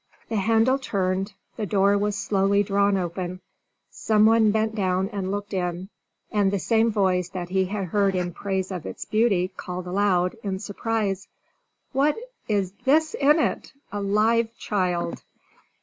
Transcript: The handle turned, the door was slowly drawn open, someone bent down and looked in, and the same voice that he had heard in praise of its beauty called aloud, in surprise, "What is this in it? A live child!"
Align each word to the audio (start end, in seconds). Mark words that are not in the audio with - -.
The 0.29 0.37
handle 0.37 0.79
turned, 0.79 1.33
the 1.57 1.67
door 1.67 1.95
was 1.95 2.15
slowly 2.15 2.63
drawn 2.63 2.97
open, 2.97 3.39
someone 3.91 4.49
bent 4.49 4.73
down 4.73 5.09
and 5.09 5.29
looked 5.29 5.53
in, 5.53 5.89
and 6.31 6.49
the 6.51 6.57
same 6.57 6.91
voice 6.91 7.29
that 7.29 7.49
he 7.49 7.65
had 7.65 7.85
heard 7.89 8.15
in 8.15 8.33
praise 8.33 8.71
of 8.71 8.87
its 8.87 9.05
beauty 9.05 9.49
called 9.55 9.85
aloud, 9.85 10.37
in 10.41 10.57
surprise, 10.57 11.27
"What 11.91 12.15
is 12.47 12.71
this 12.83 13.13
in 13.13 13.37
it? 13.37 13.73
A 13.91 14.01
live 14.01 14.57
child!" 14.57 15.21